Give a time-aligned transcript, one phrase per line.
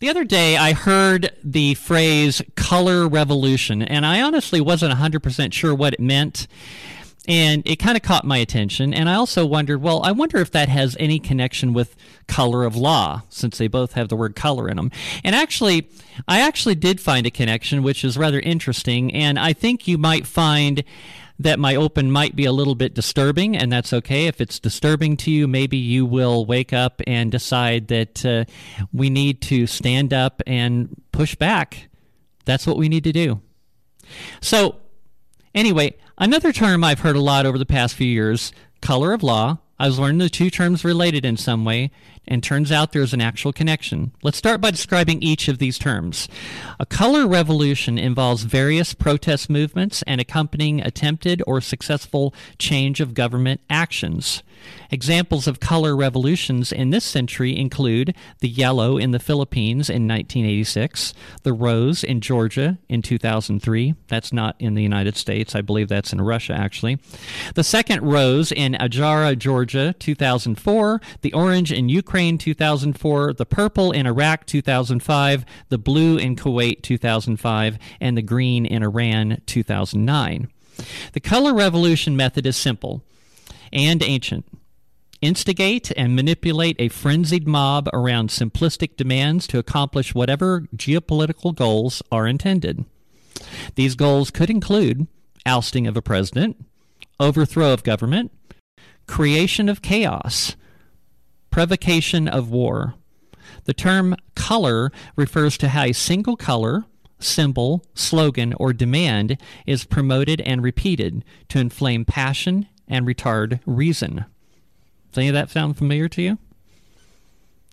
[0.00, 5.74] The other day, I heard the phrase color revolution, and I honestly wasn't 100% sure
[5.74, 6.46] what it meant.
[7.28, 8.94] And it kind of caught my attention.
[8.94, 12.76] And I also wondered, well, I wonder if that has any connection with color of
[12.76, 14.90] law, since they both have the word color in them.
[15.22, 15.90] And actually,
[16.26, 19.12] I actually did find a connection, which is rather interesting.
[19.12, 20.82] And I think you might find
[21.40, 24.26] that my open might be a little bit disturbing, and that's okay.
[24.26, 28.44] If it's disturbing to you, maybe you will wake up and decide that uh,
[28.92, 31.88] we need to stand up and push back.
[32.44, 33.40] That's what we need to do.
[34.42, 34.76] So,
[35.54, 38.52] anyway, another term I've heard a lot over the past few years
[38.82, 39.58] color of law.
[39.80, 41.90] I was learning the two terms related in some way,
[42.28, 44.12] and turns out there's an actual connection.
[44.22, 46.28] Let's start by describing each of these terms.
[46.78, 53.62] A color revolution involves various protest movements and accompanying attempted or successful change of government
[53.70, 54.42] actions.
[54.90, 61.14] Examples of color revolutions in this century include the yellow in the Philippines in 1986,
[61.42, 63.94] the rose in Georgia in 2003.
[64.08, 65.54] That's not in the United States.
[65.54, 66.98] I believe that's in Russia, actually.
[67.54, 74.06] The second rose in Adjara, Georgia, 2004, the orange in Ukraine, 2004, the purple in
[74.06, 80.48] Iraq, 2005, the blue in Kuwait, 2005, and the green in Iran, 2009.
[81.12, 83.04] The color revolution method is simple
[83.72, 84.46] and ancient.
[85.20, 92.26] Instigate and manipulate a frenzied mob around simplistic demands to accomplish whatever geopolitical goals are
[92.26, 92.86] intended.
[93.74, 95.06] These goals could include
[95.44, 96.64] ousting of a president,
[97.18, 98.32] overthrow of government,
[99.10, 100.54] creation of chaos,
[101.50, 102.94] provocation of war.
[103.64, 106.84] The term color refers to how a single color,
[107.18, 109.36] symbol, slogan, or demand
[109.66, 114.26] is promoted and repeated to inflame passion and retard reason.
[115.10, 116.38] Does any of that sound familiar to you?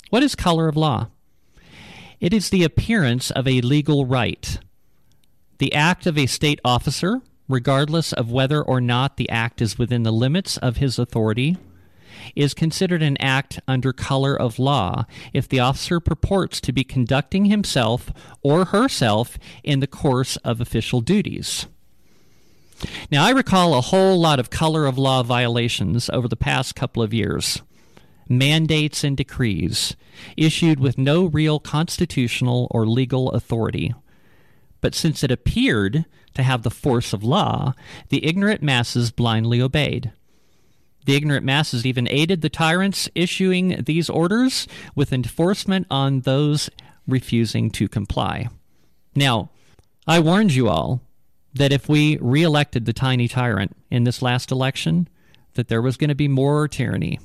[0.09, 1.09] What is color of law?
[2.19, 4.57] It is the appearance of a legal right.
[5.59, 10.03] The act of a state officer, regardless of whether or not the act is within
[10.03, 11.57] the limits of his authority,
[12.35, 17.45] is considered an act under color of law if the officer purports to be conducting
[17.45, 18.11] himself
[18.41, 21.67] or herself in the course of official duties.
[23.11, 27.01] Now, I recall a whole lot of color of law violations over the past couple
[27.01, 27.61] of years.
[28.29, 29.95] Mandates and decrees
[30.35, 33.93] issued with no real constitutional or legal authority.
[34.81, 37.73] But since it appeared to have the force of law,
[38.09, 40.11] the ignorant masses blindly obeyed.
[41.05, 46.69] The ignorant masses even aided the tyrants issuing these orders with enforcement on those
[47.07, 48.49] refusing to comply.
[49.15, 49.49] Now,
[50.05, 51.01] I warned you all
[51.53, 55.07] that if we reelected the tiny tyrant in this last election,
[55.53, 57.19] that there was going to be more tyranny.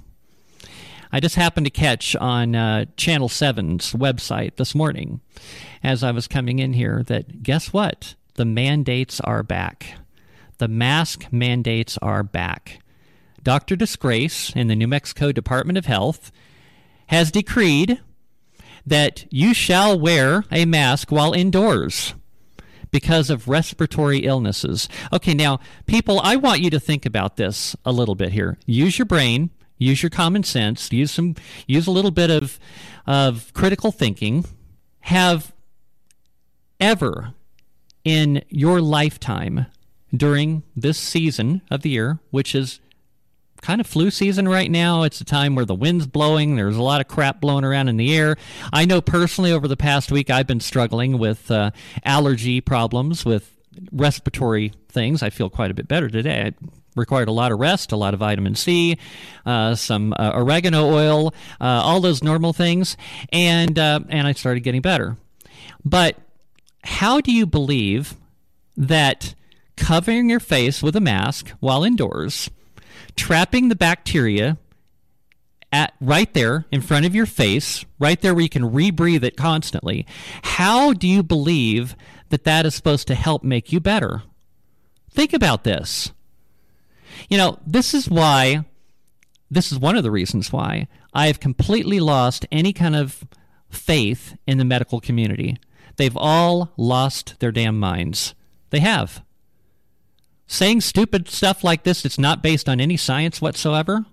[1.14, 5.20] I just happened to catch on uh, Channel 7's website this morning
[5.82, 8.14] as I was coming in here that guess what?
[8.34, 9.94] The mandates are back.
[10.56, 12.80] The mask mandates are back.
[13.42, 13.76] Dr.
[13.76, 16.32] Disgrace in the New Mexico Department of Health
[17.08, 18.00] has decreed
[18.86, 22.14] that you shall wear a mask while indoors
[22.90, 24.88] because of respiratory illnesses.
[25.12, 28.58] Okay, now, people, I want you to think about this a little bit here.
[28.64, 29.50] Use your brain,
[29.82, 31.34] use your common sense, use some
[31.66, 32.58] use a little bit of
[33.06, 34.44] of critical thinking.
[35.06, 35.52] Have
[36.78, 37.34] ever
[38.04, 39.66] in your lifetime
[40.14, 42.80] during this season of the year, which is
[43.62, 45.04] kind of flu season right now.
[45.04, 46.56] It's a time where the wind's blowing.
[46.56, 48.36] There's a lot of crap blowing around in the air.
[48.72, 51.70] I know personally over the past week I've been struggling with uh,
[52.04, 53.56] allergy problems, with
[53.92, 55.22] respiratory things.
[55.22, 56.52] I feel quite a bit better today.
[56.94, 58.98] Required a lot of rest, a lot of vitamin C,
[59.46, 62.96] uh, some uh, oregano oil, uh, all those normal things,
[63.32, 65.16] and uh, and I started getting better.
[65.84, 66.16] But
[66.84, 68.14] how do you believe
[68.76, 69.34] that
[69.76, 72.50] covering your face with a mask while indoors?
[73.16, 74.58] trapping the bacteria
[75.72, 79.36] at right there in front of your face, right there where you can rebreathe it
[79.36, 80.06] constantly.
[80.42, 81.96] How do you believe
[82.28, 84.22] that that is supposed to help make you better?
[85.10, 86.12] Think about this.
[87.28, 88.64] You know, this is why,
[89.50, 93.24] this is one of the reasons why I have completely lost any kind of
[93.70, 95.56] faith in the medical community.
[95.96, 98.34] They've all lost their damn minds.
[98.70, 99.22] They have
[100.52, 104.04] saying stupid stuff like this that's not based on any science whatsoever,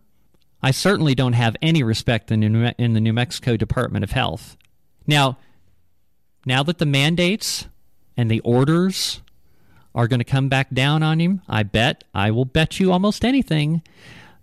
[0.63, 4.55] I certainly don't have any respect in, in the New Mexico Department of Health.
[5.05, 5.37] Now,
[6.45, 7.67] now that the mandates
[8.15, 9.21] and the orders
[9.99, 13.25] are going to come back down on him, I bet, I will bet you almost
[13.25, 13.81] anything,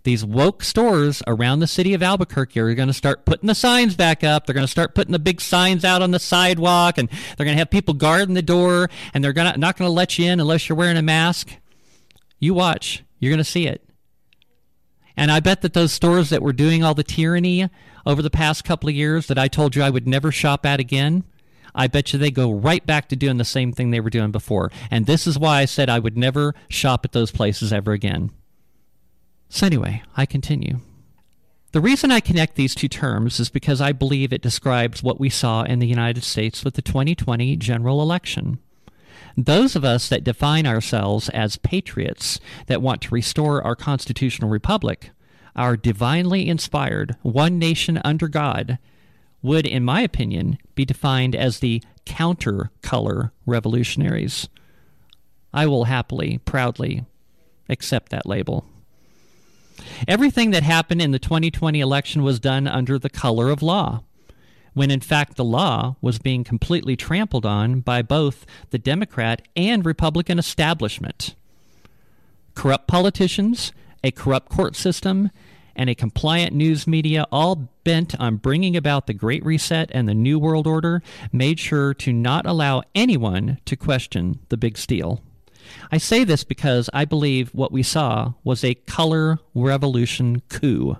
[0.03, 3.95] these woke stores around the city of Albuquerque are going to start putting the signs
[3.95, 4.45] back up.
[4.45, 7.55] They're going to start putting the big signs out on the sidewalk, and they're going
[7.55, 10.39] to have people guarding the door, and they're gonna, not going to let you in
[10.39, 11.57] unless you're wearing a mask.
[12.39, 13.03] You watch.
[13.19, 13.83] You're going to see it.
[15.17, 17.67] And I bet that those stores that were doing all the tyranny
[18.05, 20.79] over the past couple of years that I told you I would never shop at
[20.79, 21.23] again,
[21.77, 24.31] I bet you they go right back to doing the same thing they were doing
[24.31, 24.71] before.
[24.91, 28.31] And this is why I said I would never shop at those places ever again.
[29.47, 30.79] So, anyway, I continue.
[31.71, 35.29] The reason I connect these two terms is because I believe it describes what we
[35.29, 38.59] saw in the United States with the 2020 general election.
[39.37, 45.11] Those of us that define ourselves as patriots that want to restore our constitutional republic,
[45.55, 48.79] our divinely inspired one nation under God,
[49.43, 54.47] would, in my opinion, be defined as the counter color revolutionaries.
[55.53, 57.03] I will happily, proudly
[57.67, 58.65] accept that label.
[60.07, 64.03] Everything that happened in the 2020 election was done under the color of law,
[64.73, 69.85] when in fact the law was being completely trampled on by both the Democrat and
[69.85, 71.35] Republican establishment.
[72.55, 73.71] Corrupt politicians,
[74.03, 75.31] a corrupt court system,
[75.77, 80.13] and a compliant news media, all bent on bringing about the Great Reset and the
[80.13, 81.01] New World Order,
[81.31, 85.21] made sure to not allow anyone to question the big steal.
[85.91, 90.97] I say this because I believe what we saw was a color revolution coup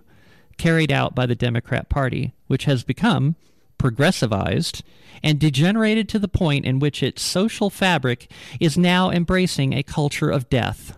[0.57, 3.35] carried out by the Democrat Party, which has become
[3.79, 4.81] progressivized
[5.23, 8.29] and degenerated to the point in which its social fabric
[8.59, 10.97] is now embracing a culture of death.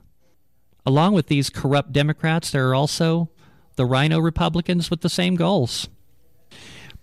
[0.85, 3.29] Along with these corrupt Democrats, there are also
[3.79, 5.87] the RINO Republicans with the same goals.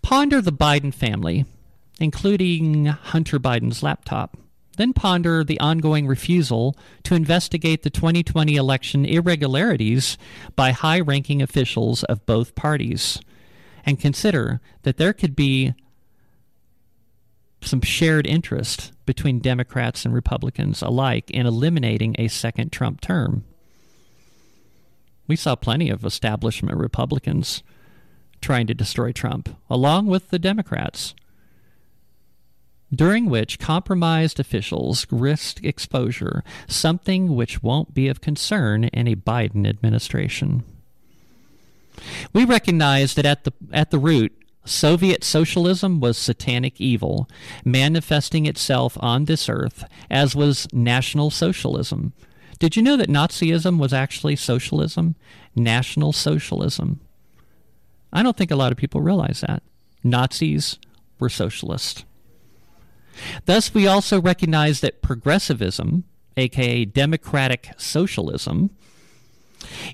[0.02, 1.46] Ponder the Biden family,
[1.98, 4.36] including Hunter Biden's laptop.
[4.76, 10.18] Then ponder the ongoing refusal to investigate the 2020 election irregularities
[10.54, 13.22] by high ranking officials of both parties.
[13.86, 15.72] And consider that there could be
[17.62, 23.46] some shared interest between Democrats and Republicans alike in eliminating a second Trump term.
[25.26, 27.62] We saw plenty of establishment Republicans
[28.40, 31.14] trying to destroy Trump, along with the Democrats
[32.94, 39.68] during which compromised officials risked exposure, something which won't be of concern in a Biden
[39.68, 40.62] administration.
[42.32, 44.32] We recognize that at the, at the root,
[44.64, 47.28] Soviet socialism was satanic evil,
[47.64, 52.12] manifesting itself on this earth, as was National Socialism.
[52.58, 55.14] Did you know that Nazism was actually socialism?
[55.54, 57.00] National Socialism.
[58.12, 59.62] I don't think a lot of people realize that.
[60.02, 60.78] Nazis
[61.18, 62.04] were socialists.
[63.44, 66.04] Thus, we also recognize that progressivism,
[66.36, 68.70] aka democratic socialism,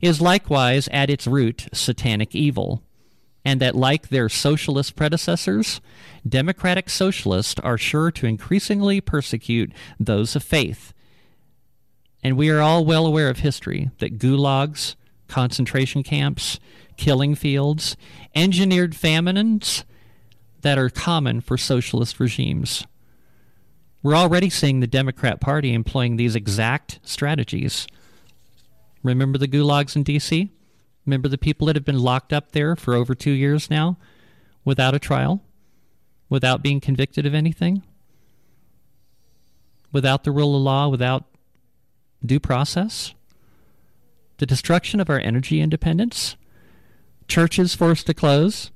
[0.01, 2.83] is likewise at its root satanic evil,
[3.45, 5.81] and that, like their socialist predecessors,
[6.29, 10.93] democratic socialists are sure to increasingly persecute those of faith.
[12.23, 14.95] And we are all well aware of history that gulags,
[15.29, 16.61] concentration camps,
[16.97, 17.97] killing fields,
[18.35, 19.85] engineered famines
[20.61, 22.87] that are common for socialist regimes.
[24.03, 27.87] We're already seeing the Democrat Party employing these exact strategies.
[29.03, 30.51] Remember the gulags in D.C.?
[31.07, 33.97] Remember the people that have been locked up there for over two years now
[34.65, 35.43] without a trial,
[36.29, 37.83] without being convicted of anything,
[39.93, 41.25] without the rule of law, without
[42.25, 43.15] due process?
[44.39, 46.37] The destruction of our energy independence,
[47.29, 48.71] churches forced to close,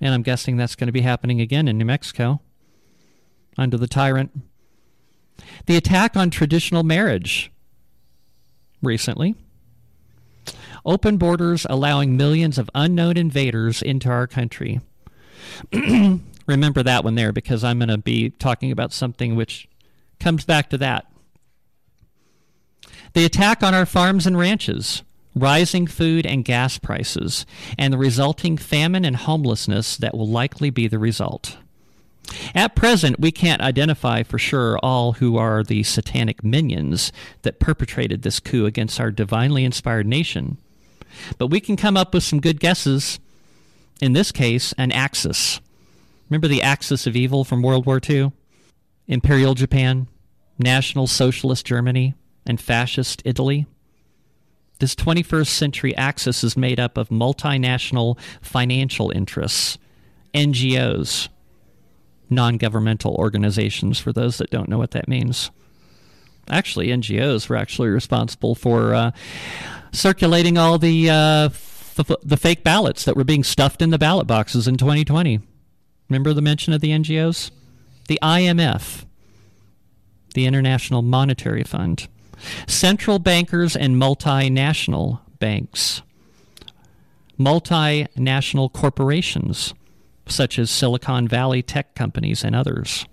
[0.00, 2.40] and I'm guessing that's going to be happening again in New Mexico
[3.56, 4.30] under the tyrant.
[5.66, 7.50] The attack on traditional marriage
[8.82, 9.34] recently.
[10.84, 14.80] Open borders allowing millions of unknown invaders into our country.
[16.46, 19.68] Remember that one there because I'm going to be talking about something which
[20.18, 21.06] comes back to that.
[23.14, 25.02] The attack on our farms and ranches,
[25.34, 27.46] rising food and gas prices,
[27.78, 31.56] and the resulting famine and homelessness that will likely be the result.
[32.54, 37.12] At present, we can't identify for sure all who are the satanic minions
[37.42, 40.58] that perpetrated this coup against our divinely inspired nation.
[41.38, 43.18] But we can come up with some good guesses.
[44.00, 45.60] In this case, an axis.
[46.28, 48.32] Remember the axis of evil from World War II?
[49.06, 50.06] Imperial Japan,
[50.58, 52.14] National Socialist Germany,
[52.48, 53.66] and Fascist Italy?
[54.80, 59.76] This 21st century axis is made up of multinational financial interests,
[60.34, 61.28] NGOs,
[62.30, 65.50] non governmental organizations, for those that don't know what that means.
[66.48, 69.10] Actually, NGOs were actually responsible for uh,
[69.92, 74.26] circulating all the uh, f- the fake ballots that were being stuffed in the ballot
[74.26, 75.40] boxes in 2020.
[76.08, 77.50] Remember the mention of the NGOs?
[78.06, 79.04] The IMF,
[80.34, 82.08] the International Monetary Fund,
[82.66, 86.02] central bankers and multinational banks,
[87.38, 89.74] multinational corporations
[90.26, 93.06] such as Silicon Valley tech companies and others,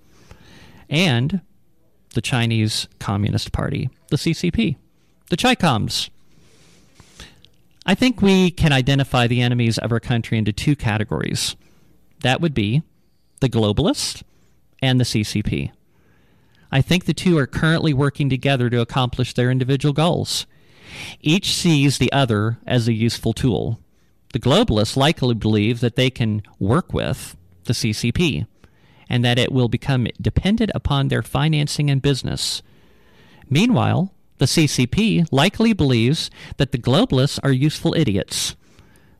[0.89, 1.41] and
[2.13, 4.77] the Chinese Communist Party, the CCP,
[5.29, 6.09] the Chicoms.
[7.85, 11.55] I think we can identify the enemies of our country into two categories.
[12.21, 12.81] That would be
[13.41, 14.23] the globalists
[14.81, 15.71] and the CCP.
[16.75, 20.45] I think the two are currently working together to accomplish their individual goals.
[21.21, 23.79] Each sees the other as a useful tool.
[24.33, 28.45] The globalists likely believe that they can work with the CCP
[29.07, 32.61] and that it will become dependent upon their financing and business.
[33.49, 38.57] Meanwhile, the CCP likely believes that the globalists are useful idiots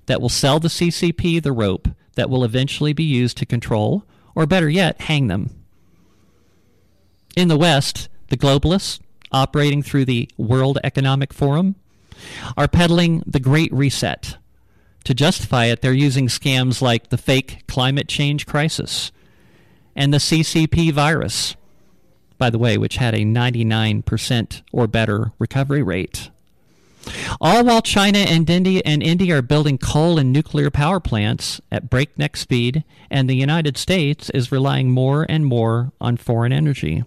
[0.08, 4.04] that will sell the CCP the rope that will eventually be used to control,
[4.36, 5.65] or better yet, hang them.
[7.36, 9.00] In the West, the globalists,
[9.30, 11.76] operating through the World Economic Forum,
[12.56, 14.38] are peddling the Great Reset.
[15.04, 19.12] To justify it, they're using scams like the fake climate change crisis
[19.96, 21.56] and the CCP virus,
[22.38, 26.32] by the way, which had a 99% or better recovery rate.
[27.40, 31.90] All while China and India, and India are building coal and nuclear power plants at
[31.90, 37.04] breakneck speed, and the United States is relying more and more on foreign energy.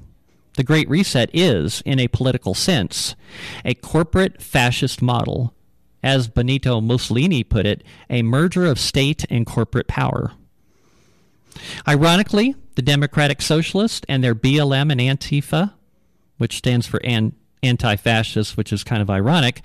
[0.59, 3.15] The Great Reset is, in a political sense,
[3.65, 5.55] a corporate fascist model.
[6.03, 10.33] As Benito Mussolini put it, a merger of state and corporate power.
[11.87, 15.75] Ironically, the Democratic Socialists and their BLM and Antifa,
[16.39, 19.63] which stands for an, anti-fascist, which is kind of ironic.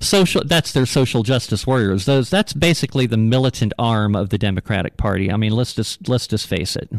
[0.00, 2.04] Social that's their social justice warriors.
[2.04, 5.30] Those that's basically the militant arm of the Democratic Party.
[5.30, 6.90] I mean, let's just let's just face it.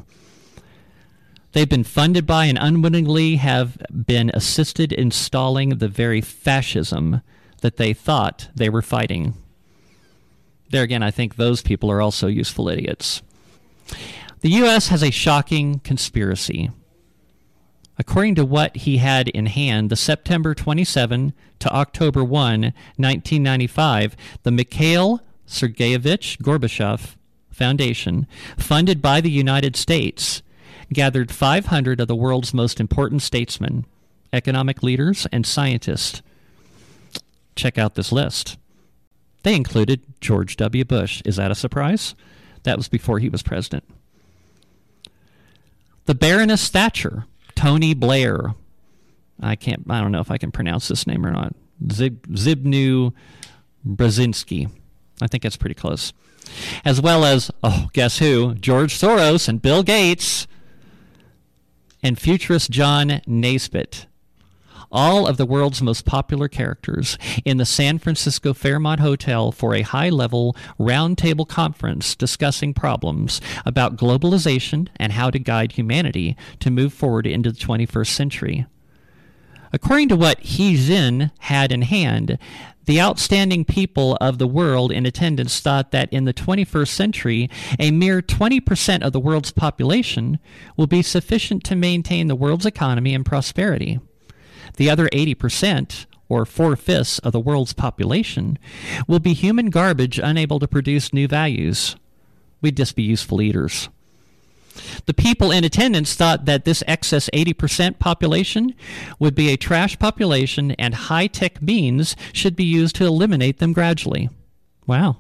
[1.54, 7.22] They've been funded by and unwittingly have been assisted in stalling the very fascism
[7.62, 9.36] that they thought they were fighting.
[10.72, 13.22] There again, I think those people are also useful idiots.
[14.42, 14.90] The U.S.
[14.90, 16.72] has a shocking conspiracy.
[17.98, 24.52] According to what he had in hand, the September 27 to October 1, 1995, the
[24.52, 27.16] Mikhail Sergeyevich Gorbachev
[27.52, 30.42] Foundation, funded by the United States,
[30.94, 33.86] gathered 500 of the world's most important statesmen,
[34.32, 36.22] economic leaders, and scientists.
[37.56, 38.58] Check out this list.
[39.44, 40.86] They included George W.
[40.86, 41.22] Bush.
[41.26, 42.16] Is that a surprise?
[42.64, 43.84] That was before he was president.
[46.06, 48.56] The Baroness Thatcher, Tony Blair.
[49.42, 49.84] I can't.
[49.90, 51.54] I don't know if I can pronounce this name or not.
[51.92, 53.14] Zib, Zbigniew
[53.86, 54.70] Brzezinski.
[55.22, 56.14] I think that's pretty close.
[56.84, 58.56] As well as, oh, guess who?
[58.56, 60.48] George Soros and Bill Gates
[62.04, 64.06] and futurist John Naisbitt
[64.94, 69.82] all of the world's most popular characters in the San Francisco Fairmont Hotel for a
[69.82, 76.94] high level roundtable conference discussing problems about globalization and how to guide humanity to move
[76.94, 78.68] forward into the 21st century.
[79.74, 82.38] According to what He Jin had in hand,
[82.86, 87.50] the outstanding people of the world in attendance thought that in the 21st century,
[87.80, 90.40] a mere 20% of the world's population
[90.76, 94.00] will be sufficient to maintain the world's economy and prosperity.
[94.78, 98.58] The other 80%, or four fifths of the world's population,
[99.08, 101.96] will be human garbage unable to produce new values.
[102.62, 103.90] We'd just be useful eaters.
[105.06, 108.74] The people in attendance thought that this excess 80% population
[109.20, 113.74] would be a trash population and high tech means should be used to eliminate them
[113.74, 114.30] gradually.
[114.88, 115.18] Wow.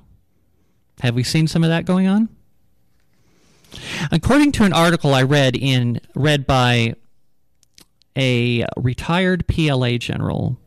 [1.01, 2.29] Have we seen some of that going on?
[4.11, 6.95] According to an article I read in read by
[8.17, 10.57] a retired PLA general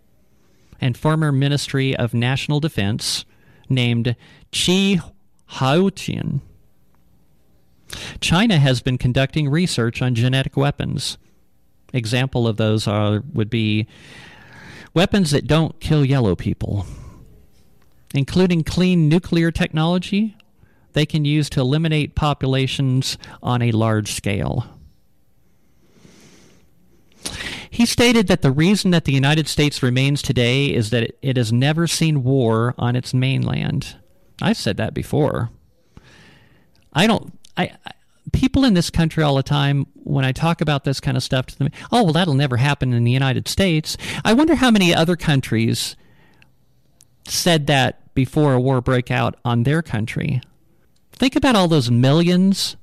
[0.81, 3.25] and former Ministry of National Defense
[3.69, 4.16] named
[4.52, 5.00] Chi
[5.50, 6.40] Haotian.
[8.21, 11.19] China has been conducting research on genetic weapons.
[11.93, 13.87] Example of those are would be
[14.95, 16.87] weapons that don't kill yellow people,
[18.14, 20.37] including clean nuclear technology
[20.97, 24.64] they can use to eliminate populations on a large scale.
[27.69, 31.52] He stated that the reason that the United States remains today is that it, has
[31.52, 33.97] never seen war on its mainland.
[34.40, 35.50] I've said that before.
[36.95, 37.36] I don't.
[37.57, 37.93] I, I
[38.33, 41.47] people in this country all the time when I talk about this kind of stuff
[41.47, 41.71] to them.
[41.93, 43.97] Oh well, that'll never happen in the United States.
[44.25, 45.97] I wonder how many other countries
[47.27, 50.41] said that before a war broke out on their country.
[51.13, 52.77] Think about all those millions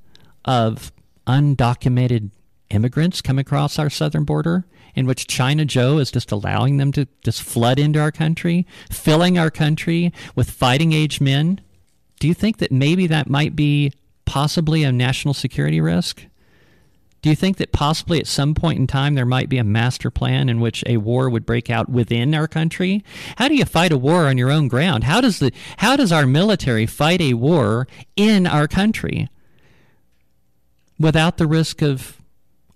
[0.44, 0.92] of
[1.26, 2.30] undocumented
[2.70, 7.06] immigrants come across our southern border in which China Joe is just allowing them to
[7.24, 11.60] just flood into our country, filling our country with fighting age men.
[12.20, 13.92] Do you think that maybe that might be
[14.24, 16.26] possibly a national security risk?
[17.24, 20.10] Do you think that possibly at some point in time there might be a master
[20.10, 23.02] plan in which a war would break out within our country?
[23.36, 25.04] How do you fight a war on your own ground?
[25.04, 29.30] How does the how does our military fight a war in our country
[30.98, 32.20] without the risk of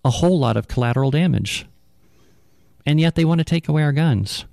[0.03, 1.67] a whole lot of collateral damage?
[2.87, 4.47] And yet they want to take away our guns.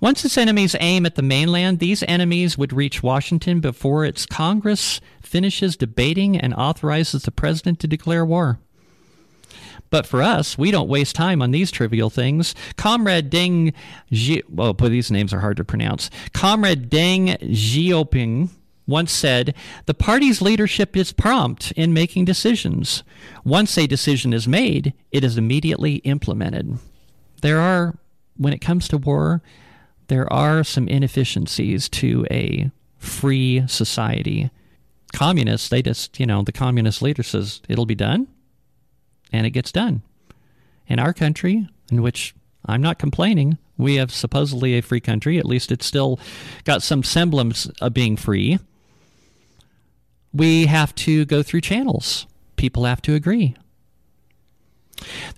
[0.00, 5.00] Once its enemies aim at the mainland, these enemies would reach Washington before its Congress
[5.22, 8.58] finishes debating and authorizes the president to declare war.
[9.90, 12.54] But for us, we don't waste time on these trivial things.
[12.76, 13.74] Comrade Deng
[14.12, 16.10] Xi, oh boy, these names are hard to pronounce.
[16.32, 18.50] Comrade Deng Xiaoping
[18.86, 19.54] once said,
[19.86, 23.02] The party's leadership is prompt in making decisions.
[23.44, 26.78] Once a decision is made, it is immediately implemented.
[27.42, 27.96] There are
[28.36, 29.42] when it comes to war,
[30.08, 34.50] there are some inefficiencies to a free society.
[35.12, 38.28] Communists, they just, you know, the communist leader says it'll be done,
[39.32, 40.02] and it gets done.
[40.86, 42.34] In our country, in which
[42.66, 46.18] I'm not complaining, we have supposedly a free country, at least it's still
[46.64, 48.58] got some semblance of being free.
[50.32, 52.26] We have to go through channels.
[52.56, 53.56] People have to agree.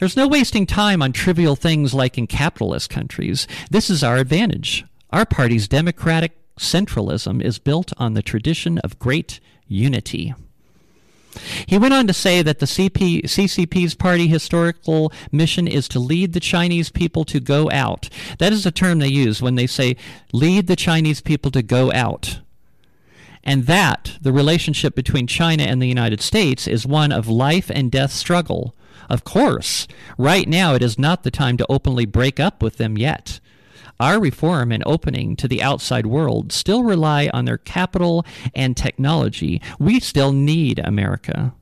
[0.02, 3.46] There's no wasting time on trivial things like in capitalist countries.
[3.70, 4.84] This is our advantage.
[5.10, 10.34] Our party's democratic centralism is built on the tradition of great unity.
[11.66, 16.32] He went on to say that the CP, CCP's party historical mission is to lead
[16.32, 18.08] the Chinese people to go out.
[18.40, 19.94] That is a term they use when they say
[20.32, 22.40] lead the Chinese people to go out.
[23.44, 27.88] And that, the relationship between China and the United States, is one of life and
[27.88, 28.74] death struggle
[29.08, 29.86] of course,
[30.18, 33.40] right now it is not the time to openly break up with them yet.
[34.00, 39.60] Our reform and opening to the outside world still rely on their capital and technology.
[39.78, 41.54] We still need America.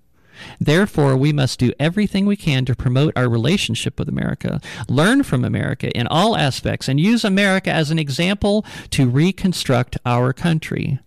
[0.59, 5.45] Therefore, we must do everything we can to promote our relationship with America, learn from
[5.45, 10.99] America in all aspects, and use America as an example to reconstruct our country.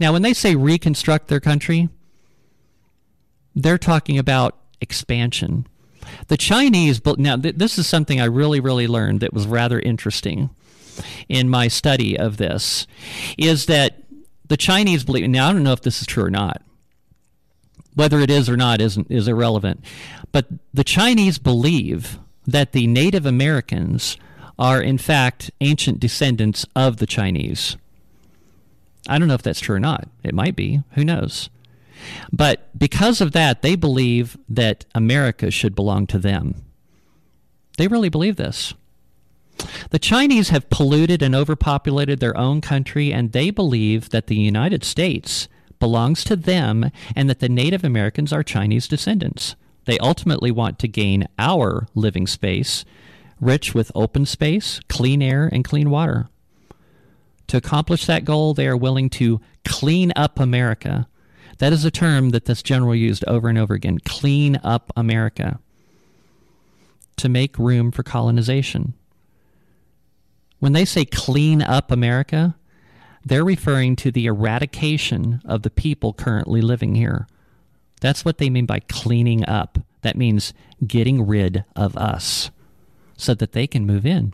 [0.00, 1.88] Now, when they say reconstruct their country,
[3.54, 5.66] they're talking about expansion.
[6.28, 10.50] The Chinese, now this is something I really, really learned that was rather interesting
[11.28, 12.86] in my study of this,
[13.38, 14.02] is that
[14.46, 16.62] the Chinese believe, now I don't know if this is true or not,
[17.94, 19.84] whether it is or not isn't, is irrelevant,
[20.32, 24.16] but the Chinese believe that the Native Americans
[24.58, 27.76] are in fact ancient descendants of the Chinese.
[29.08, 30.08] I don't know if that's true or not.
[30.22, 30.82] It might be.
[30.92, 31.50] Who knows?
[32.32, 36.64] But because of that, they believe that America should belong to them.
[37.76, 38.74] They really believe this.
[39.90, 44.84] The Chinese have polluted and overpopulated their own country, and they believe that the United
[44.84, 49.54] States belongs to them and that the Native Americans are Chinese descendants.
[49.84, 52.84] They ultimately want to gain our living space,
[53.40, 56.28] rich with open space, clean air, and clean water.
[57.48, 61.06] To accomplish that goal, they are willing to clean up America
[61.58, 65.58] that is a term that this general used over and over again clean up America
[67.16, 68.94] to make room for colonization.
[70.58, 72.56] When they say clean up America,
[73.24, 77.26] they're referring to the eradication of the people currently living here.
[78.00, 79.78] That's what they mean by cleaning up.
[80.02, 80.52] That means
[80.86, 82.50] getting rid of us
[83.16, 84.32] so that they can move in.